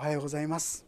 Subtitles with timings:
[0.00, 0.86] おはようございます、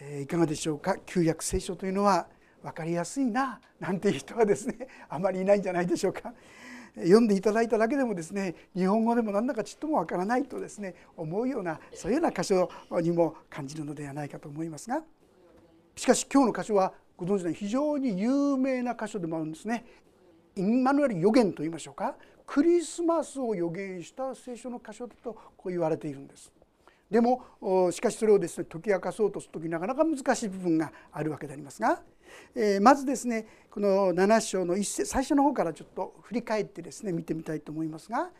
[0.00, 0.96] えー、いかがでしょうか？
[1.04, 2.26] 旧約聖書というのは
[2.62, 6.32] 分かりやすいななんていう人はですね あまりいないんじゃないでしょうか。
[6.94, 15.04] 読んでいただいただけでもですね日本語でも何だかちっともわからないとですね思うようなそういうような箇所にも感じるのではないかと思いますが。
[15.94, 19.84] しかし今日の箇所はご存知のように非常に有名な箇所でもあるんですね。
[20.56, 22.16] インマヌエル予言と言いましょうか。
[22.46, 26.50] クリスマスを予言した聖書の箇所だとこう言われているんです。
[27.12, 32.00] でもしかしそれをですね解き明かそうとする時なかなか難しい部分があるわけでありますが、
[32.54, 38.30] えー、まずですねこの7章の一節最初の方からちょっと振り返ってですね見てみたいと思いますが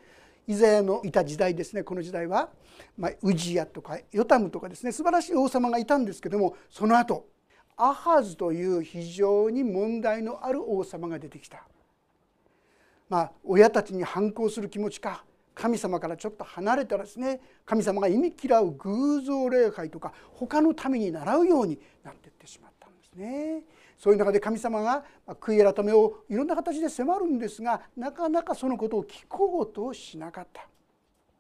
[0.49, 2.49] イザヤのいた時代ですねこの時代は、
[2.97, 7.27] まあ、ウジヤとかヨタムとかですね素晴らしい王様がいたんですけどもその後
[7.77, 11.67] アハズという非常に問題のある王様が出てきた。
[13.09, 15.23] まあ、親たちに反抗する気持ちか
[15.55, 23.63] 神様からちょっと離れたらですね神様が意味嫌う偶像礼拝とか他の民に習うようになっていってしまったんですね。
[23.99, 25.05] そういう中で神様が
[25.41, 30.67] 悔い改めをいろんな形で迫るんですがなかなかそのことを聞こうとしなかった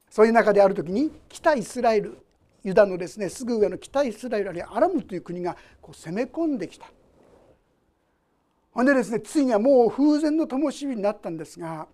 [0.09, 2.19] そういう中である時に北イスラエル
[2.62, 6.86] ユダのですねすぐ上の北イスラエルあるいはアラムという国がこう攻め込んできた
[8.70, 11.89] ほんでですねついにはもう風前の灯火になったんですが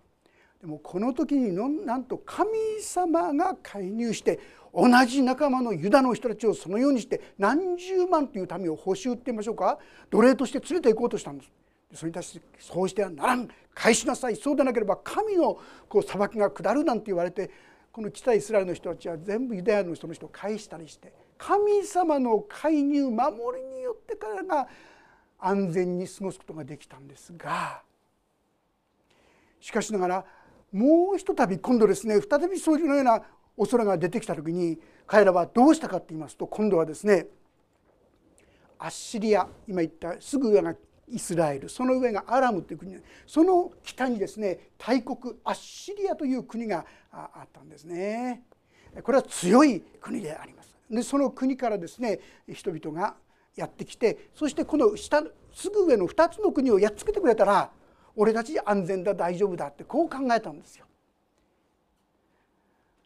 [0.61, 2.49] でもこの時になんと神
[2.81, 4.39] 様が介入して
[4.73, 9.79] 同じ仲間のユダの人たちをそのようにして何十万という民を報酬って言いましょうか？
[10.09, 11.51] 奴隷として連れて行こうとしたんです。
[11.93, 17.49] それに対してそうしてはならん返しなさいそうでなければ神のこう裁きが下るなんて言われて
[17.91, 24.67] この北イスラエルの人たちは全部ユダヤの人の人を返したりして神様の介入守りによってからが
[25.39, 27.81] 安全に過ごすことができたんですが
[29.59, 30.25] しかしながら
[30.71, 33.21] もうひとたび今度ですね再びそういうような
[33.57, 37.27] 恐れが出てきた時に彼らはどうしたかと言いますと今度はですね
[38.77, 40.73] アッシリア今言ったすぐ上が
[41.11, 48.43] イスラエルその上がアラムという国その北にですね大国アッシリアという国があったんですね。
[49.03, 50.75] これは強い国であります。
[50.89, 53.15] でその国からですね人々が
[53.55, 57.71] やってきてそしてこの下すぐ上の2つの国をやっつけてくれたら
[58.19, 60.85] 俺たち安全だ大丈夫だってこう考えたんですよ。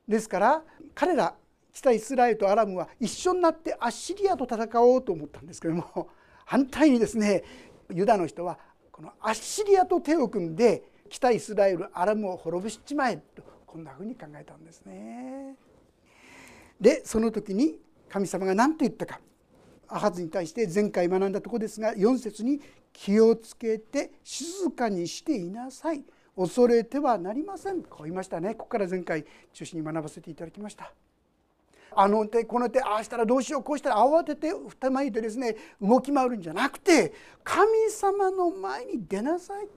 [0.07, 0.63] ですから
[0.96, 1.35] 彼ら
[1.72, 6.09] 北イスラエルとアラムは一緒になってアッシリアと戦おうと思ったんですけども
[6.46, 7.44] 反対にですね
[7.94, 8.57] ユダの人は
[8.91, 15.56] このアッシリアと手を組んで北イスラエルアラムを滅ぼしちまえとこんなふうに考えたんですね。
[16.81, 17.79] でその時に
[18.09, 19.22] 神様が何と言ったか
[19.88, 22.59] アハズに対して前回学んだとこですが4節に
[22.94, 26.04] 気をつけて静かにしていなさい。
[26.36, 27.84] 恐れてはなりません。
[27.84, 28.56] こう言いましたね。
[28.56, 30.94] ここから前回中心に学ばせていただきました。
[31.96, 39.68] あの手この手ああしたらどうしようこうしたら慌てて二枚でですね動き回るんじゃなくて神様の前に出なさい。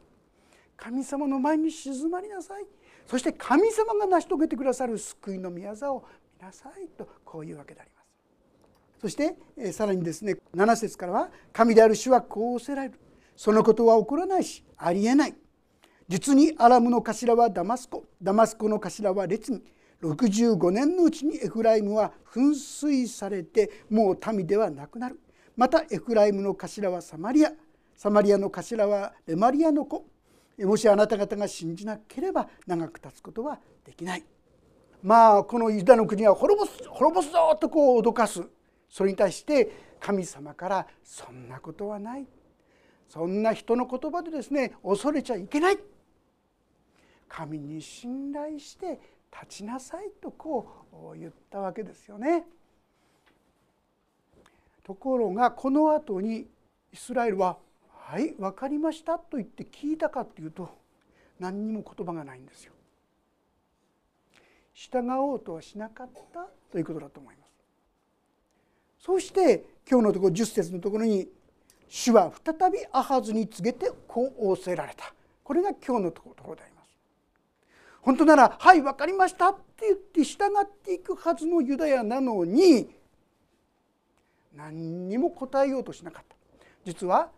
[0.76, 2.66] 神様の前に静まりなさい。
[3.06, 6.04] そして神様が成し遂げてくださる救いの御業を
[6.38, 8.06] 見なさいとこういうわけであります。
[9.00, 12.98] そしてさらにですね7節からは「神である主はこうおせられる」
[13.36, 15.34] そのことは起こらないしありえない。
[16.08, 19.62] 実にアラムの頭はダマスコダマスコの頭は列に。
[20.02, 25.18] 65年のうちにエフライムは噴水されてもう民ではなくなる。
[25.56, 27.52] またエフライムの頭はサマリア。
[27.94, 30.04] サマリアの頭はレマリアの子。
[30.58, 34.24] もしあなた方が信じなければ長く経つことはできない。
[35.02, 38.42] まあこのユダの国は滅ぼす滅ぼすぞとこう脅かす。
[38.88, 42.26] それに対して神様から「そんなことはない」
[43.08, 45.78] そんな人の言葉でですね恐れちゃいけない
[47.28, 49.00] 神に信頼して
[49.32, 52.46] 立ちなさいとこう言ったわけですよね。
[54.82, 56.46] ところがこの後に
[56.92, 57.58] イスラエルは
[57.90, 60.70] 「はい分かりました」と言って聞いたかっていうと
[61.40, 62.72] 何にも言葉がないんですよ。
[64.72, 67.52] 従おうとはしなかったということだと思います。
[69.00, 71.28] そして今日のところ10節のところに
[71.88, 75.12] 主は再びアハズに告げてこう仰せられた
[75.44, 76.86] これが今日のところであります。
[78.02, 82.88] 本当なら「はい分かりました」って言って従っていくはずのユダヤなのに
[84.54, 86.36] 何にも答えようとしなかった。
[86.84, 87.30] 実は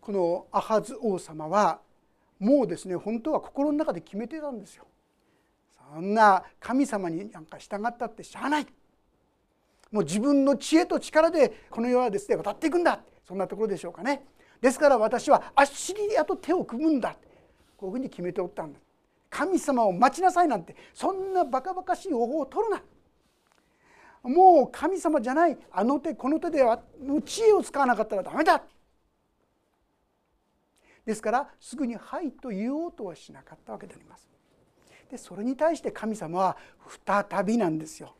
[0.00, 1.80] このアハズ王様は
[2.38, 4.86] もうですね本当は心の中で決めてたんですよ。
[5.94, 8.66] そんな神様になんか従ったってしゃあない。
[9.92, 14.24] もう自分の知恵と力でこの世はですね渡っていくんだそんなところでしょうかね
[14.60, 17.16] ですから私はアッシリアと手を組むんだ
[17.76, 18.78] こういうふうに決めておったんだ
[19.28, 22.82] 神様を待ちなさいなんてそんなバカバカしい方法を取るな
[24.22, 26.80] もう神様じゃないあの手この手では
[27.24, 28.62] 知恵を使わなかったらダメだ
[31.04, 34.28] ですからすぐに「はい」と言おうとはしなかったわけであります。
[35.08, 36.56] でそれに対して神様は
[37.06, 38.16] 再びなんですよ。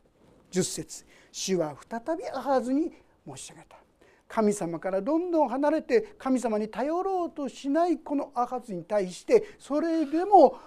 [0.51, 2.93] 10節主は再びアハズに
[3.27, 3.86] 申し上げた。
[4.27, 10.59] 神様からどんどん離れて神様に頼ろうとしないこのアハズに対してそれでも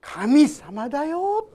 [0.00, 1.50] 神様だよ。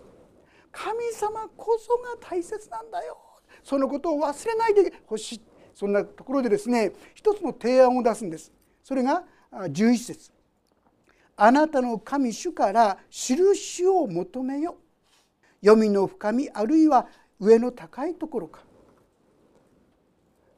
[0.71, 3.17] 神様こそが大切なんだよ。
[3.63, 5.41] そのことを忘れないでほしい。
[5.73, 8.51] そんなところでですね一つの提案を出すんです。
[8.83, 10.31] それが11節。
[11.35, 14.77] あなたの神主から印を求めよ。
[15.63, 17.07] 読みの深みあるいは
[17.39, 18.61] 上の高いところか。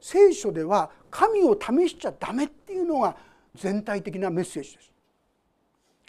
[0.06, 3.16] 聖書では神を試しちゃダメっていうのが
[3.56, 4.92] 全体的なメッセージです。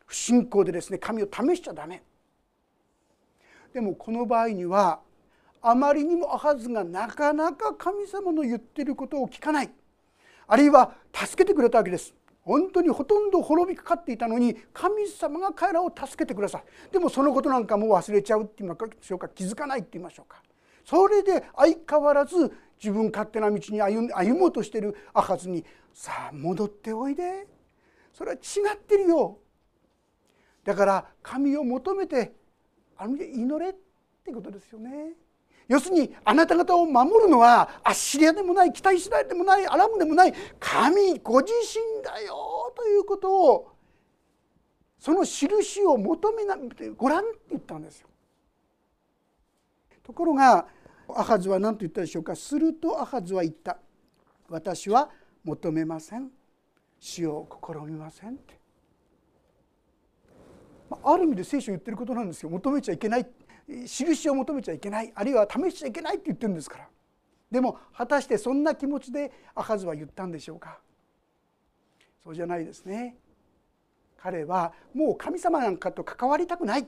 [0.05, 2.03] 不信仰でですね神を試しちゃダメ。
[3.73, 4.99] でもこの場合には
[5.63, 9.71] あまりにもアハズがなかなか神様の言ってることを聞かない。
[10.47, 12.13] あるいは助けてくれたわけです。
[12.43, 16.63] 本当にほとんど滅びかかっていたのに神様が彼らを助けてください。
[16.91, 20.43] でもそのことなんかも忘れちゃうって言いましょうか気づかないって言いましょうか。
[20.85, 27.47] それで相変わらず自分勝手な道に歩歩もうとしてるアハズにさあ戻っておいで
[28.13, 28.37] それは違
[28.75, 29.37] ってるよ
[30.63, 32.33] だから神を求めて
[32.97, 33.75] あの祈れっ
[34.25, 35.13] てことですよね。
[35.67, 43.71] 要するにあなた方を守るのはアッシリアでもない北イスラエルでもないアラムでもない神ご自身だよということを
[44.97, 46.57] その印を求めな
[46.95, 48.07] ご覧って言ったんですよ。
[50.03, 50.67] ところが
[51.09, 52.35] アハズは何と言ったでしょうか？
[52.35, 53.77] するとアハズは言った
[54.49, 55.09] 「私は
[55.43, 56.29] 求めません。
[56.99, 58.59] 死を試みません」って。
[61.03, 62.49] ある意味で聖書言ってることなんですよ。
[62.49, 63.27] 求めちゃいけない。
[63.85, 65.11] 印を求めちゃいけない。
[65.13, 66.89] あるいは試しちゃいけないって言ってるんですから。
[67.51, 70.79] でも果たしてそんな気持ちでアハズは言ったんでしょうか？
[72.23, 73.17] そうじゃないですね。
[74.17, 76.87] 彼はもう神様なんかと関わりたくない。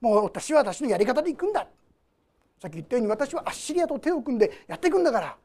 [0.00, 1.68] もう私は私のやり方で行くんだ。
[2.62, 5.36] さっき言ったように私はアッシリアと手を組んでやっていくんだから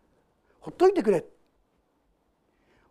[0.60, 1.26] ほっといてくれ。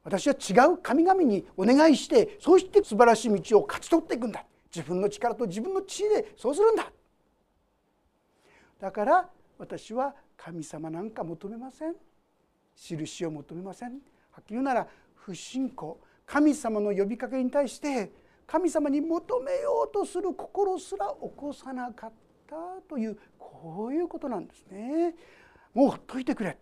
[0.02, 4.44] 私は違う神々にお願いしてそうして素晴らしい道を勝ち取っていくんだ。
[4.74, 6.90] 自分の力と自分の知恵でそうするんだ。
[8.80, 11.94] だから私は神様なんか求めません。
[12.74, 13.90] 印を求めません。
[14.32, 16.00] はっきり言うなら不信仰。
[16.26, 18.10] 神様の呼びかけに対して
[18.44, 22.25] 神様に求めようとする心すら起こさなかった。
[22.88, 25.14] というこういうことなんですね。
[25.74, 26.56] もうほっといてくれ。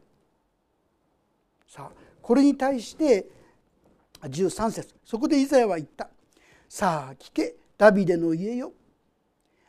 [1.68, 3.28] さあこれに対して
[4.22, 4.94] 13節。
[5.04, 6.08] そこでイザヤは言った
[6.68, 8.72] 「さあ聞けダビデの家よ。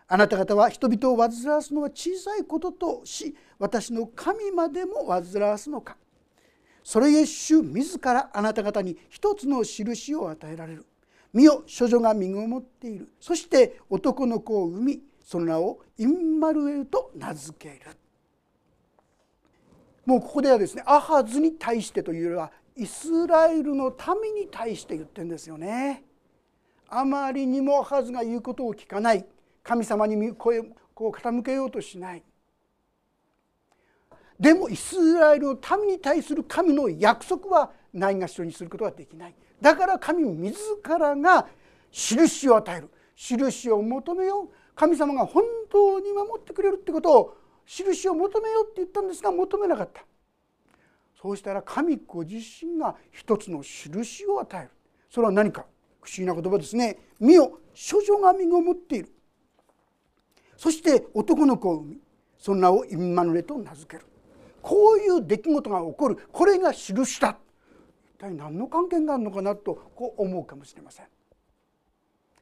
[0.08, 5.98] あなた方は人々を煩わすのは小さいこととし私の神までも煩わすのか」
[6.84, 10.86] それゆえ主自らあなた方に一つの印を与えられる。
[11.34, 13.10] 見よ処女が身ごもっている。
[13.20, 17.92] そして男の子を産みその名をインマルエルと名付ける。
[20.06, 23.92] もうここではですねアハズに対してというよりはイスラエルの
[24.22, 26.04] 民に対して言ってるんですよね。
[26.88, 29.26] あまりにもアハズが言うことを聞かない。
[29.64, 32.24] 神様に声をこう傾けようとしない。
[34.40, 39.36] でもイスラエルの民に対する神の約束はないがしろにすることはできない。
[39.60, 41.48] だから神自らが
[41.90, 42.92] 印を与える。
[43.16, 44.50] 印を求めよう。
[44.76, 50.06] 神様が本当に守ってくれるってことを印を求めようって言ったんですが求めなかった。
[51.20, 54.72] そうしたら神ご自身が一つの印を与える。
[55.10, 55.66] それは何か？
[56.02, 59.12] 不思議な言葉ですね「見よ処女が身ごもっている」
[60.56, 62.00] そして男の子を産み
[62.38, 64.08] その名をインマヌレと名付ける。
[64.62, 66.18] こういう出来事が起こる。
[66.32, 67.38] これが印だ。
[68.16, 71.06] 一体何の関係があるのかなとこう思うかもしれません。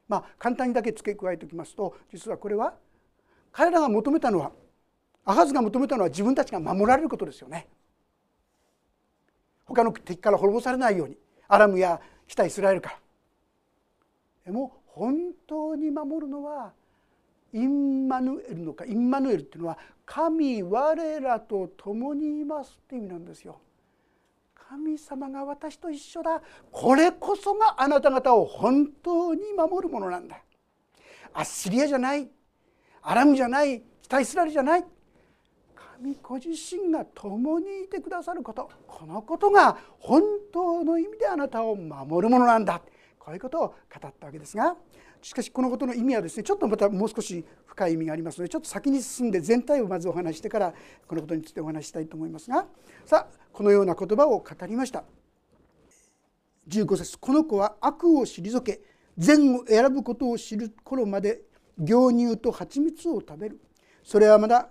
[0.07, 2.73] まあ簡単にだけ付け加えておきますと実はこれは
[3.51, 4.51] 彼らが求めたのは
[5.25, 7.67] アハズが求めたのは自分たちが守られることですよね。
[9.65, 11.17] 他の敵から滅ぼされないように
[11.47, 12.99] アラムや北イスラエルから
[14.45, 16.73] でも本当に守るのは
[17.53, 23.57] インマヌエルのかインマヌエルっていうのは神我らと共にいますっていう意味なんですよ。
[24.69, 26.41] 神様が私と一緒だ。
[26.71, 30.41] これこそがあなた方を本当に守るものなんだ。
[31.33, 32.29] アッシリアじゃない。
[33.01, 33.83] アラムじゃない。
[34.01, 34.85] 北イスラエルじゃない。
[35.75, 38.69] 神ご自身が共にいてくださること。
[38.87, 42.81] このことが本当の意味であなたを守るものなんだ。
[43.19, 43.75] こういうことを語
[44.07, 44.75] ったわけですが
[45.23, 50.73] しかしこのことの意味はですねちょっとまたもう少し深い意味がありますのでちょっと先に進んで全体をまずお話してから
[51.07, 52.65] このことについてお話したいと思いますが
[53.05, 55.03] さあこのような言葉を語りました。
[56.67, 58.81] 15節この子は悪を退け
[59.17, 61.41] 善を選ぶことを知る頃まで
[61.77, 63.59] 牛乳と蜂蜜を食べる。
[64.03, 64.69] それはまだ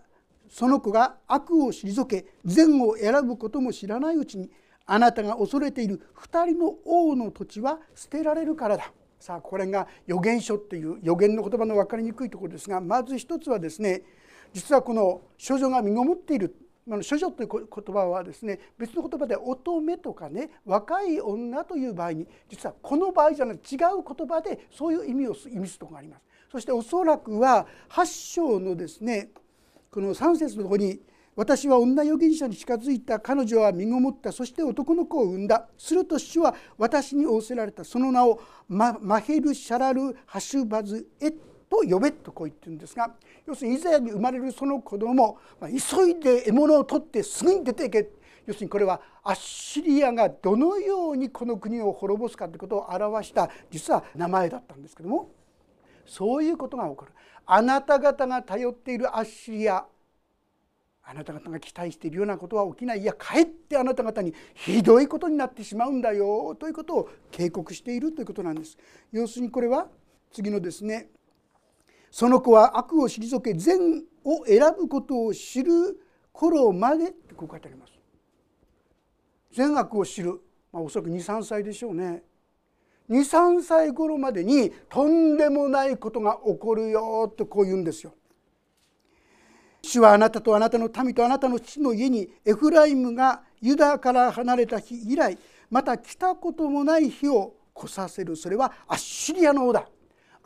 [0.48, 4.50] その子が悪を退け善を選ぶことも知らないうちに
[4.84, 8.92] あなたが恐れている2人の王の土地は捨てられるからだ。
[9.22, 14.02] さあこれが予言書っていう予言の言葉の分かりにくいところですがまず一つはですね
[14.52, 16.56] 実はこの処女が身ごもっている
[17.08, 26.22] 処女という言葉はですね別の言葉で乙女とかね若い女という場合に実はこの場合じゃなく違う言葉でそういう意味を意味するところがあります。
[26.50, 29.30] そしておそらくは8章のですね
[29.92, 31.00] この3節のところに
[31.34, 34.32] 私は女預言者に近づいた彼女は身ごもった。
[34.32, 35.66] そして男の子を産んだ。
[35.78, 37.84] すると主は私に仰せられた。
[37.84, 41.38] その名をマヘル・シャラル・ハシュバズ・エと
[41.88, 43.14] 呼べとこう言ってるんですが
[43.46, 48.10] 要するに以前に生まれるその子供急いで獲物を取ってすぐに出ていけ。
[48.44, 55.30] 要するにこれはアッシリアがどのようにこの国を滅ぼすかということを表した実は名前だったんですけども
[56.04, 57.12] そういうことが起こる。
[57.46, 59.86] あなた方が頼っているアッシリア
[61.04, 68.78] あなた方が期待しているようなことは起きないいやかえってあなた方にひどいことになってしまうんだよということを警告しているということなんです。
[69.10, 69.88] 要するにこれは
[70.32, 71.08] 次のですね
[72.10, 75.72] その子は悪を退け善を選ぶことを知る
[76.30, 77.92] 頃までってこう書いてあります。
[79.52, 80.40] 善悪を知る、
[80.72, 82.22] まあ、おそらく23歳でしょうね。
[83.10, 88.14] 23歳頃までにとんでもないことが起こるよとこう言うんですよ。
[89.84, 95.36] 主はあなたとあなたの民とあなたの父の家にエフライムがユダから離れた日以来
[95.70, 98.36] また来たこともない日を来させる。
[98.36, 99.88] それはアッシリアの王だ。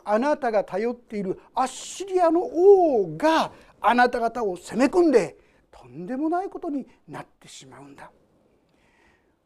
[0.03, 3.51] あなたが頼っているアッシリアの王が
[3.81, 5.37] あなた方を攻め込んで
[5.69, 8.09] とんでもないことになってしまうんだ。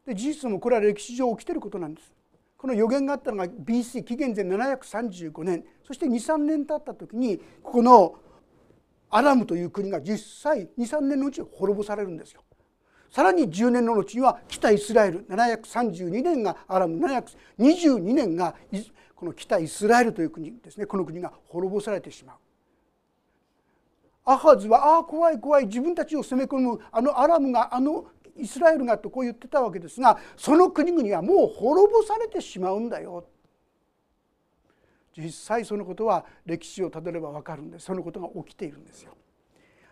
[0.06, 2.12] で事実もこれは歴史上起きてることなんです。
[2.56, 5.64] この予言があったのが BC 紀元前735年。
[5.84, 8.14] そして23年経った時にここの
[9.12, 12.42] アラムという国が実際23年のうちに滅ぼされるんですよ。
[13.10, 18.54] さらに10年の後には北イスラエル732年がアラム722年が
[19.14, 22.36] この北イスラエルという国ですねこの国が滅ぼされてしまう。
[24.24, 33.26] アハズはああ怖い怖い自分たちを攻め込むあのアラムがあのイスラエルがとこう言ってたわけですがその国々はもう滅ぼされてしまうんだよ
[35.16, 39.12] 実際そのことは歴史をたどれば分かるんですそのことが起きているんですよ。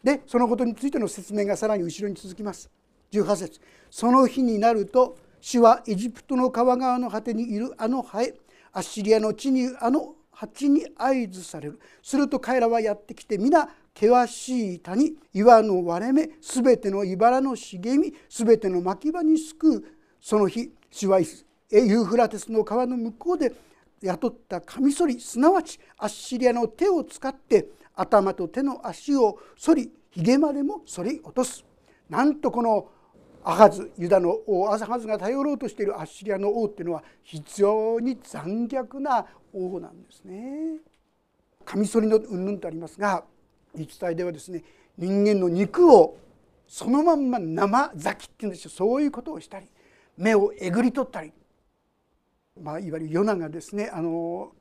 [0.02, 2.70] でそのことについての説明がさらに後ろに続きます。
[3.12, 3.60] 18節
[3.90, 8.34] その日になると主はエジプトの川側の果てにいるあのハエ
[8.72, 19.84] アッシリアの地にあの蜂に合図されるすると彼らはやってきて皆険しい谷岩の割れ目すべての茨の茂みすべての牧場に救う
[20.20, 23.52] その日主はユーフラテスの川の向こうで
[24.02, 31.64] 雇ったカミソリすなわちアッシリアの手を使って頭と手の足を反りひげまでも反り落とす
[32.08, 32.88] なんとこの
[33.44, 40.78] アハズユダの王アハズが頼ろうとしているアッシリアの王っていうのは非常に残虐な王なんですね。
[41.64, 43.24] カミソリの云々とありますが
[43.74, 44.62] 言い伝えではですね
[44.98, 46.16] 人間の肉を
[46.66, 49.66] そのまんま生咲きっていうんですよそういうことをしたり
[50.16, 51.32] 目をえぐり取ったり
[52.60, 54.52] まあ、いわゆるヨナがですねあの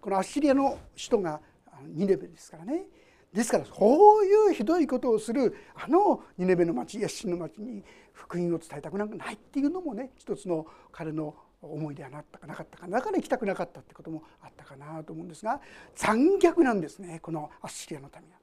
[0.00, 1.40] このアッシリアの首都が
[1.86, 2.84] ニネベですからね
[3.32, 15.60] ですからそういうひどいことをするあのニネベの町ヤシンの町に福音を伝えたくなくないっていうのもね一つの彼の思いではなったかなかったかだから行きたくなかったってこともあったかなと思うんですが
[15.94, 18.38] 残虐なんですねこのアッシリアの民は。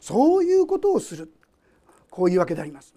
[0.00, 1.32] そういうことをする
[2.10, 2.92] こういうわけであります。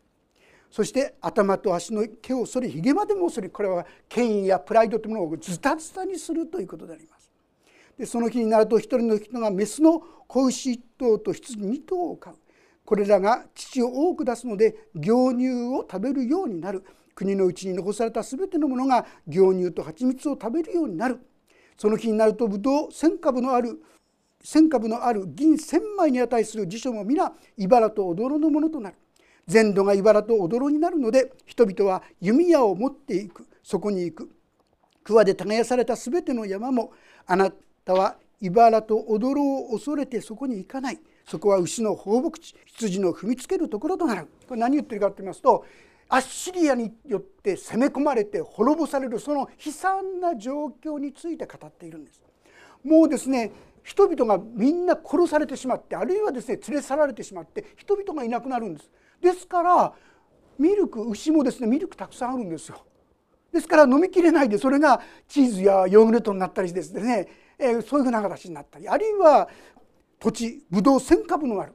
[0.75, 7.31] そして頭と足の毛を剃りひげまでも剃りこれは権威やプライドというものをズタズタにするということであります。
[7.97, 12.35] でその日になると一人の人がメスの子牛1頭と羊2頭を飼う。
[12.83, 16.83] これらが乳を多く出すので牛乳を食べるようになる。
[17.15, 21.21] 国のうちに残された全てのものが牛乳と蜂蜜を食べるようになる。
[21.77, 23.81] その日になるとブドウ1,000株のある
[24.43, 28.97] 1,000株のある銀1,000枚に値する辞書も皆茨と驚のものとなる。
[29.47, 34.31] 全土が茨と踊ろになるので人々は弓矢を持っていくそこに行く。
[35.03, 36.91] 桑で耕された全ての山も
[37.27, 37.51] あな
[37.83, 40.99] たは茨と踊ろを恐れてそこに行かない。
[41.27, 44.27] そこは牛の放牧地羊の踏みつけるところとなる。
[44.47, 45.65] これ何言ってるかと言いますと
[46.09, 52.21] アッシリアによって攻め込まれて滅ぼされるその悲惨な状況について語っているんです。
[52.83, 53.51] もうですね
[53.83, 58.89] 人々がみんな殺されてしまってあるいはですね連れ去られてしまって人々がいなくなるんです。
[59.21, 59.93] ですから
[60.57, 62.85] ミルク牛もですねミルクたくさんあるんですよ。
[63.51, 69.47] ですから飲みきれないでそれがチーズやヨーグルトになったりですね、えー、そういうふうな形になったりあるいは
[70.19, 71.73] 土地ブドウ1,000株のある。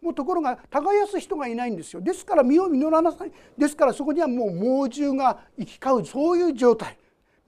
[0.00, 2.00] もうところが耕す人がいないんですよ。
[2.00, 3.32] ですから実を実らなさい。
[3.58, 6.96] ですからそこにはもう猛獣が行き交うそういう状態。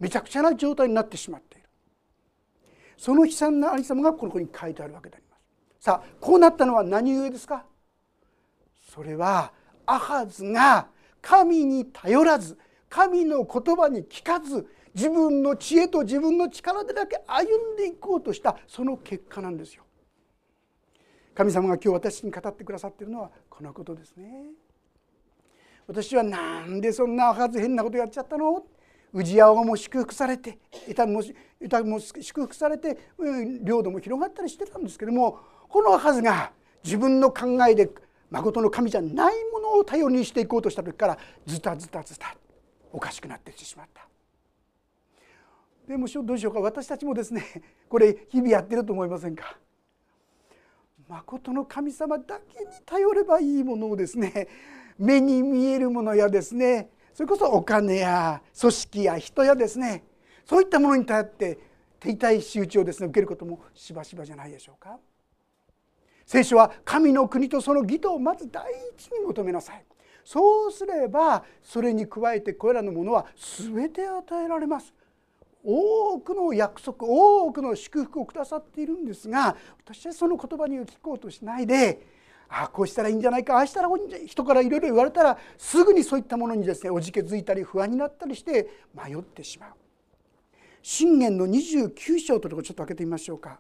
[0.01, 1.69] めちゃくちゃな状態になってしまっている。
[2.97, 5.85] その悲惨なありさまがこの子に書いてあるわけであります。
[5.85, 7.65] さあこうなったのは何故ですか？
[8.93, 9.53] それは
[9.87, 10.89] アハズが
[11.23, 19.85] 神に頼らず神の言葉に聞かず自分の知恵と自分の力でだけ歩んでいこうとしたその結果なんですよ。
[21.37, 24.47] 神様が今日私に語ってくださっているのはこのことですね。
[25.87, 28.65] 私はなんでそんなはず変なことやっちゃったの？
[29.13, 31.23] 氏屋も祝福されて板も
[31.85, 32.99] も祝福されて
[33.63, 36.51] 領土も広がったりしてたんですけどもこのはずが
[36.83, 37.89] 自分の考えで
[38.31, 42.37] 誠の神じゃないものを頼りにしていこうとした時からズタズタズタ
[42.93, 44.07] おかしくなってしまった。
[45.89, 46.61] でもどうでしょうか。
[46.61, 47.43] 私たちもですね
[47.89, 49.59] これ日々やってると思いませんか。
[51.09, 54.47] 誠の神様だけに頼ればいいものをですね
[54.97, 60.05] 目に見えるものやですねそれこそお金や組織や人やですね
[60.45, 61.59] そういったものに頼って
[61.99, 65.01] 手痛い仕打ちをですね受けることもしばしばじゃないでしょうか。
[66.31, 68.63] 聖書は神の国とその義とをまず第
[68.97, 69.85] 一に求めなさい
[70.25, 73.27] そうすればそれに加えてこれらのものは
[73.59, 74.95] 全て与えられます
[75.65, 82.07] 多くの約束多くの祝福をくださっているんですが私はその言葉に聞こうとしないで
[82.49, 83.91] ああこうしたらいいんじゃないかああしたらい
[84.25, 89.71] い人からいろいろ言われたらすぐにそういったものにですねおじけづいたり不安になったりして迷ってしまう。
[90.81, 93.59] 信玄の29章というところちょっと開けてみましょうか。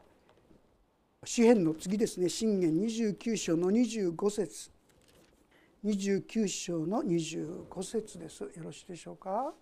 [1.26, 2.30] 詩篇の次ですね。
[2.30, 4.70] 信玄29章の25節。
[5.84, 8.42] 29章の25節です。
[8.42, 9.52] よろしいでしょうか？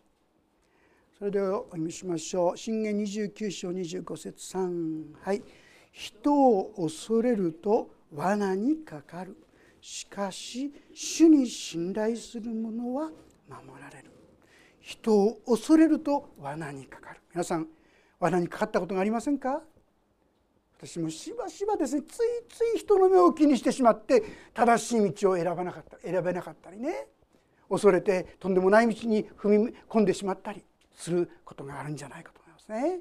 [1.18, 2.56] それではお読みしましょう。
[2.56, 4.56] 信玄29章25節。
[4.56, 5.42] 3はい。
[5.90, 9.36] 人を恐れると罠にかかる。
[9.80, 13.10] しかし主に信頼する者は
[13.48, 14.12] 守られる。
[14.78, 17.20] 人を恐れると罠にかかる。
[17.32, 17.66] 皆さん
[18.20, 19.60] 罠にかかったことがありませんか？
[20.80, 24.22] 私もしばしばですねついつい人の目を気にしてしまって
[24.54, 27.08] 正しい道を選ばなかった選べなかったりね
[27.68, 30.62] 恐れてとんでもない道に踏み込んでしまったり
[30.94, 33.00] することがあるんじゃないかと思いますね。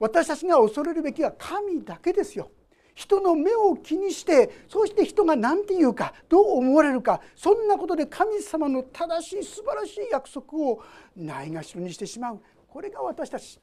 [0.00, 2.50] 私たちが恐れるべきは神だけですよ。
[2.94, 10.82] 人の目を気にしてそうして人が何て言うかどう思われるかそんなことで神様の正しい素晴らしい約束を
[11.16, 13.58] ないがしろにしてしまうこれが私たち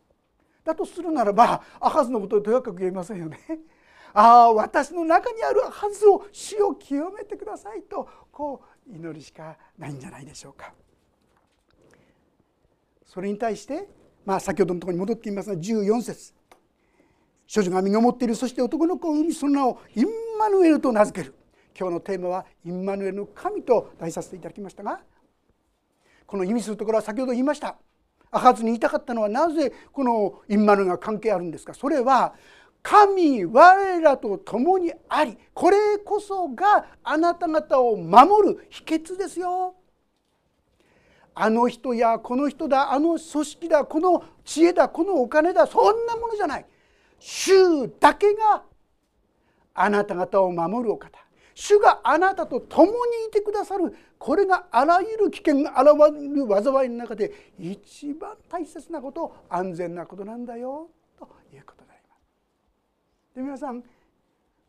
[0.70, 3.40] だとするならばアハズのことをとやかく言えませんよね。
[4.14, 10.74] ああ私の中にあるはずを死を清めてくださいとこう祈るしかないんじゃないでしょうか。
[13.06, 13.90] それに対して、
[14.24, 16.34] まあ、先ほどのところに戻ってみますが14節
[17.48, 20.06] 少女が身ごもっているそして男の子を産みその名をイン
[20.38, 21.34] マヌエルと名付ける
[21.78, 25.00] 今日のテーマはインマヌエルの神と題させていただきましたが
[26.28, 27.78] この意味するところは先ほど言いました
[28.32, 31.74] アハズに言いたかったのはなぜこのインマヌが関係あるんですか？
[31.74, 32.34] それは
[32.82, 39.76] 神我らと共にありこれこそがあなた方を守る秘訣ですよ。
[41.36, 46.66] あの人やこの人だあの組織だこの知恵だこのお金だそんなものじゃない。
[47.18, 48.64] 主だけが
[49.74, 51.18] あなた方を守るお方。
[51.62, 52.92] 主があなたと共に
[53.28, 63.36] いてくださるこれがあらゆる危険が現れる災いの中で一番大切なこと安全なことなんだよということであります。
[63.36, 63.84] で皆さん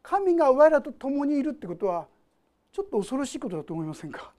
[0.03, 2.09] 神が我らと共にいるってことは
[2.73, 4.33] ちょっと恐ろしいことだと思いませんか？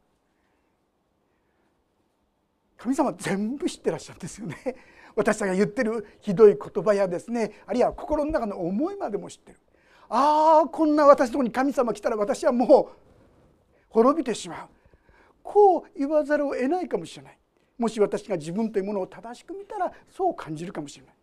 [2.77, 4.57] 神様全部知ってらっしゃるんですよね。
[5.15, 9.57] 私たちが言ってるひどい言葉やですねあるいは心の中の思いまでも知ってる。
[10.13, 12.95] ああこんな私のとこに神様来たら私はもう
[13.87, 14.67] 滅びてしまう。
[15.41, 17.37] こう言わざるを得ないかもしれない。
[17.77, 21.15] もし私が自分というものを正しく見たらそう感じるかもしれない。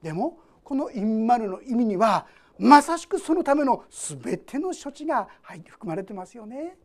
[0.00, 6.78] でもこの「インマル」の意味にはまさしくそのための全ての処置が入って含まれてますよね。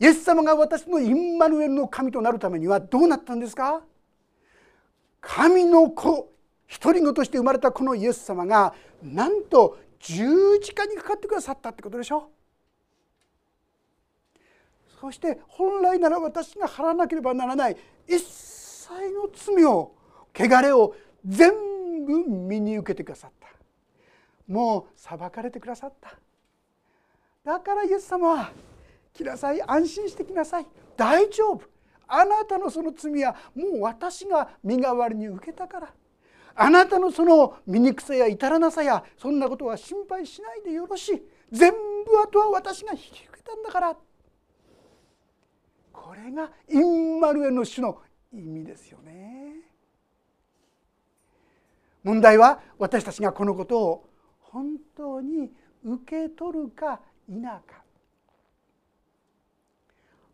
[0.00, 3.82] イエス様が私のインマヌエルの神となるためにはどうなったんですか？
[5.20, 6.32] 神の子
[6.82, 12.28] 独り子として生まれたこのイエス様がなんと十字架にかかってくださったってことでしょ？
[15.00, 19.94] そして本来なら私が払わなければならない一切の罪を
[20.34, 21.52] 汚れを全
[22.06, 23.48] 部身に受けてくださった。
[24.46, 26.14] もう裁かれてくださった。
[27.44, 28.52] だからイエス様は
[29.14, 30.66] 来なさい安心してきなさい。
[30.96, 31.62] 大丈夫。
[32.06, 35.94] あなたのその罪はもう私が身代わりに受けたから。
[36.56, 41.22] あなたのその醜さや至らなさやそんなことは心配しないでよろしい。
[41.50, 43.96] 全部あとは私が引き受けたんだから。
[45.92, 49.56] これがインマルエの主の意味ですよね。
[52.02, 55.50] 問題は私たちがこのことを本当に
[55.82, 57.60] 受け取るか否か。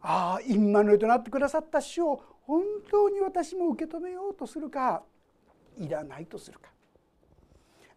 [0.02, 5.02] ああインマヌエとなってくださった主を本当に私も受け止めようとするか。
[5.80, 6.70] いらないとするか。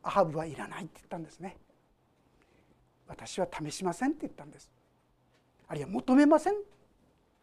[0.01, 1.57] アハブはいらないって言ったんですね。
[3.07, 4.71] 私は試しませんって言ったんです。
[5.67, 6.55] あるいは求めません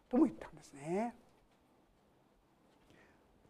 [0.08, 1.14] とも言ったんですね。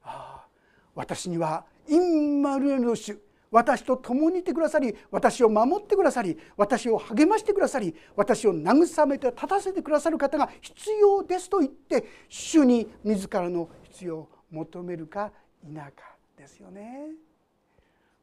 [0.02, 0.46] ああ
[0.94, 3.18] 私にはインマルエルの主
[3.50, 16.09] 私と共にいてくださり私を守ってくださり私を励ましてくださり私を慰めて立たせてくださる方が必要ですと言って主に自らの必要を求めるか否か。
[16.40, 17.10] ですよね。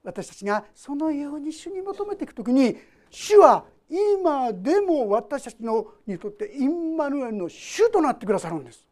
[0.03, 2.77] 私たちがそのように主に求めていく時に
[3.09, 8.85] 主は今でも私たちのにとってインマヌエルの主となってくださるんです。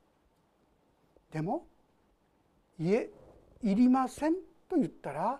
[1.31, 1.65] でも
[2.79, 3.09] いえ
[3.61, 4.35] いりません
[4.69, 5.39] と言ったら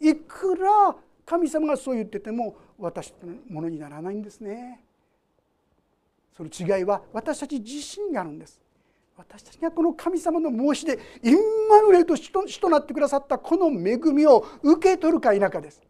[0.00, 4.82] いくら神様がそう言ってても私のものにならないんですね。
[6.36, 8.60] その違いは私たち自身があるんです。
[9.16, 11.34] 私たちがこの神様の申しでイン
[11.68, 15.80] マヌエルと主と主となってくださったこの恵みを受け取るか否かです。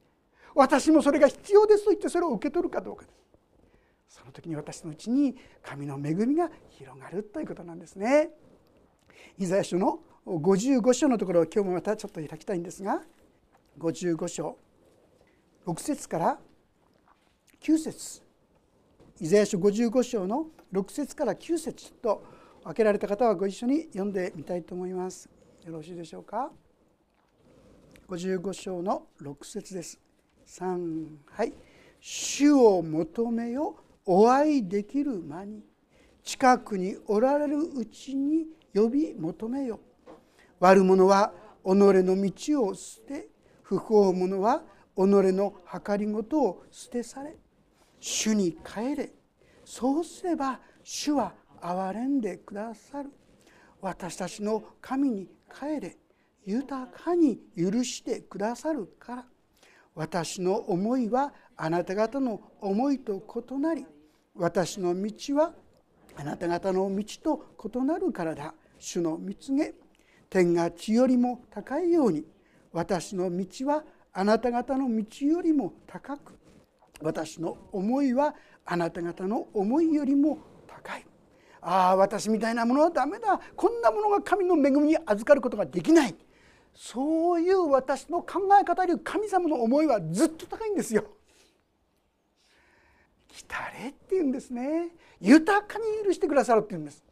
[0.55, 3.17] 私もそれが必要ですと言ってそれを受け取るかどうかです。
[4.09, 8.31] その時に私のうちに神の恵みが広がるということなんですね。
[9.39, 13.03] イザヤ書の55章のところを今日もまたちょっと開きたいんですが
[13.79, 14.59] 55章
[15.67, 16.39] 6節から
[17.61, 18.23] 9節
[19.21, 22.25] イザヤ書55章の6節から9節と
[22.67, 25.31] 開けられた方はご一緒に読んでみたいと思います。
[25.65, 26.51] よろしいでしょうか
[28.09, 30.01] ？55章の6節です。
[30.49, 31.53] 3はい
[32.01, 35.63] 「主を求めよお会いできる間に
[36.25, 39.79] 近くにおられるうちに呼び求めよ」
[40.59, 41.33] 「悪者は
[41.65, 43.29] 己の道を捨て
[43.63, 44.65] 不法者は
[44.97, 45.55] 己の
[45.87, 47.37] 計りごとを捨てされ
[48.01, 49.13] 主に帰れ
[49.65, 53.11] そうすれば主は憐れんでくださる。
[53.81, 55.97] 私たちの神に帰れ。
[56.45, 59.25] 豊かに許してくださるから。
[59.95, 63.87] 私の思いはあなた方の思いと異なり。
[64.35, 65.55] 私の道は
[66.17, 68.55] あなた方の道と異なるからだ。
[68.79, 69.75] 主の蜜げ。
[70.29, 72.25] 天が地よりも高いように。
[72.73, 76.39] 私の道はあなた方の道よりも高く。
[77.01, 81.07] 私の思いはあなた方の思いよりも高い。
[81.61, 83.41] ああ私みたいなものはダメだ。
[83.55, 86.15] こんなものが神の恵みに預かることができない。
[86.75, 91.05] そういう私の考え方より神様の思いはずっと高いんですよ。
[93.29, 94.89] 来たれって言うんですね。
[95.21, 97.03] 豊かに許してくださるって言うんです。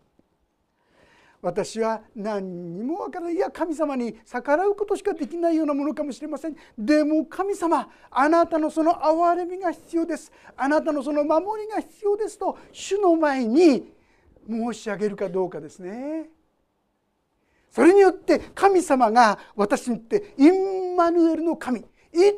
[1.40, 3.35] 私は何にもわからない。
[3.35, 6.57] いや神様に逆らうことしかできないようなものかもしれません。
[6.78, 10.33] でも神様あなたのその憐れみが必要です。
[10.57, 13.93] あなたのその守りが必要ですと主の前に
[14.48, 16.28] 申し上げるかどうかですね。
[17.70, 21.85] それによって神様が私に言ってインマヌエルの神い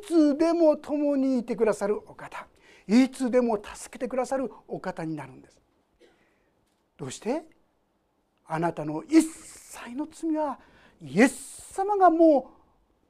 [0.06, 2.46] つでも共にいてくださるお方
[2.88, 5.60] いつでも助けてくださるお方になるんです。
[6.96, 7.44] どうして？
[8.46, 10.58] あなたの一切の罪は
[11.02, 12.52] イエス様がも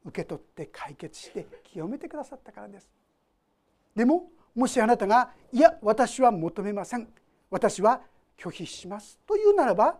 [0.05, 2.91] う受け取って解決して清めてくださったからです。
[3.95, 7.09] でももしあなたが「いや私は求めません。
[7.51, 8.01] 私は
[8.37, 9.99] 拒否します」というならば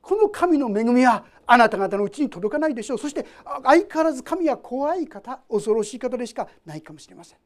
[0.00, 2.98] この神の恵みはあなた方のうちに届かないでしょう。
[2.98, 3.26] そして
[3.62, 7.38] 相変わらず神は怖い方恐ろしい方でしかないかもしれません。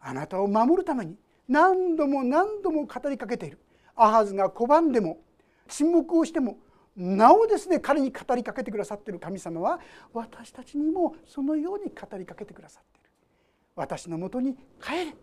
[0.00, 1.16] あなたを守るために
[1.48, 3.58] 何度も何度も語りかけている。
[3.94, 5.22] アハズが拒んでも
[5.68, 6.58] 沈黙をしても
[6.96, 9.18] なおですね彼に語りかけてくださっている。
[9.18, 9.80] 神様は
[10.12, 13.10] 私たちにもそのように語りかけてくださっている。
[13.76, 15.16] 私のもとに帰れ。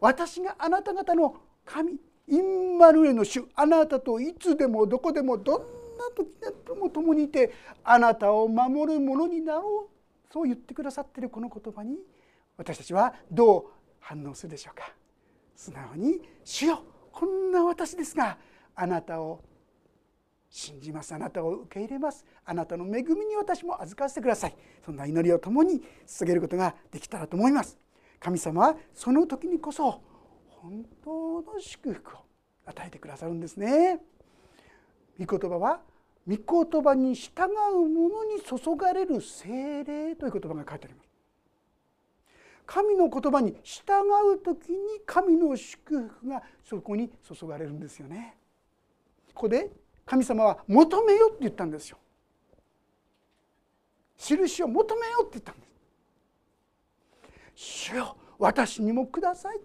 [0.00, 1.98] 私があなた方の神
[2.30, 5.64] インマルエの主あなたといつでもどこでもどんな
[6.16, 7.52] 時でも共にいて
[7.84, 10.32] あなたを守る者になろう。
[10.32, 11.98] そう言ってくださっているこの言葉に
[12.56, 13.64] 私たちはどう
[13.98, 14.92] 反応するでしょうか。
[15.56, 18.38] 素直に「主よこんな私ですが
[18.74, 19.40] あなたを
[20.48, 21.12] 信じます。
[21.14, 22.24] あなたを受け入れます。
[22.44, 24.56] あなたの恵みに私も預かせてください。
[24.84, 27.78] そんな祈りを共に捧げることができたらと思います。
[28.18, 30.00] 神様はその時にこそ
[30.62, 32.20] 本当の祝福を
[32.66, 33.98] 与えてくださるんですね。
[35.18, 35.80] 御言葉は
[36.28, 41.08] 御言葉に従う者に注がれる精霊という言葉が書いてあります。
[42.66, 43.82] 神の言葉に従
[44.34, 48.36] う時に神の祝福がそこに注がれるんですよね。
[49.34, 49.70] ここで
[50.04, 51.98] 神様は求めよって言ったんですよ。
[54.18, 55.70] 印を求めよって言ったんです。
[57.54, 59.60] 主よ私にもください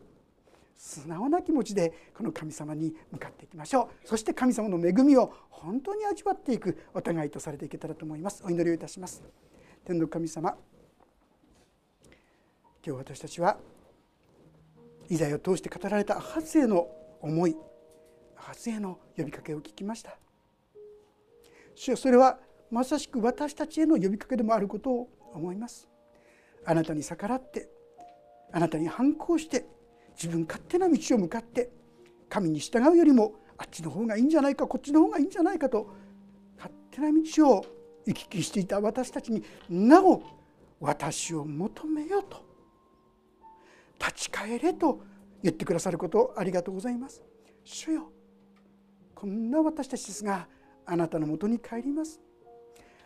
[0.75, 4.07] 素直な気持ちでこの神様に向かっていきましょう。
[4.07, 8.43] そして神様の恵みを本当に味わっていくお互いとされていけたらと思います。
[8.45, 9.23] お祈りをいたします。
[9.85, 10.55] 天の神様
[12.85, 13.57] 今日私たちは
[15.09, 16.87] イザヤを通して語られたアハズへの
[17.21, 17.55] 思い
[18.37, 20.17] アハズへの呼びかけを聞きました。
[21.73, 22.37] 主よそれは
[22.69, 25.87] まさしく私たちへの呼びかけでもあることを思います。
[26.65, 27.69] あなたに逆らって
[28.51, 29.65] あなたに反抗して
[30.15, 31.69] 自分勝手な道を向かって
[32.29, 35.89] 神に従うよりもあっちの方がいいんじゃないかこっちの方がいいんじゃないかと
[36.57, 37.65] 勝手な道を
[38.05, 40.23] 行き来していた私たちになお
[40.79, 42.43] 私を求めよと
[43.99, 45.01] 立ち返れと
[45.41, 47.23] 言ってくださることありがとうございます。
[47.63, 48.11] 主よ
[49.13, 50.47] こんな私たちですが
[50.85, 52.19] あなたのもとに帰ります。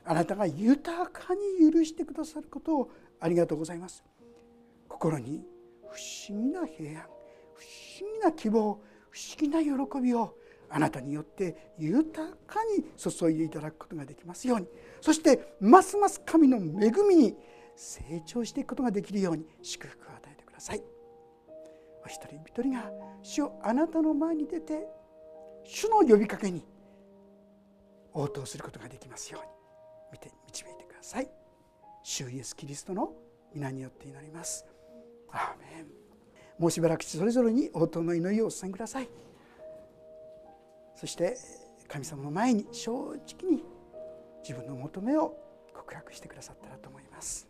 [0.03, 4.03] あなたが豊かに許してくださることをありがとうございます。
[4.87, 5.45] 心に
[5.91, 7.05] 不思議な平安
[7.53, 7.63] 不
[8.01, 10.35] 思議な希望不思議な喜びを
[10.69, 14.67] あなたによって豊かに注いでいただくことができますように
[15.01, 17.35] そしてますます神の恵みに
[17.75, 20.83] 成長していくことができるように祝福を与えてください。
[22.03, 22.91] お一人一人が
[23.23, 24.85] 主をあなたの前に出て
[25.63, 26.65] 主の呼びかけに
[28.13, 29.49] 応答することができますように
[30.11, 31.29] 見て導いてください。
[32.03, 33.13] 主イエスキリストの
[33.53, 34.65] 皆によって祈ります。
[35.31, 35.87] アーメン
[36.57, 39.09] もうしばらくそれぞれに応答の祈りをお伝えください。
[40.95, 41.37] そして
[41.87, 43.63] 神様の前に正直に
[44.43, 45.37] 自分の求めを
[45.73, 47.47] 告白してくださったらと思います。